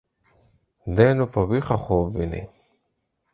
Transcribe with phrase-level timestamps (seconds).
[0.95, 2.43] دى نو په ويښه خوب ويني.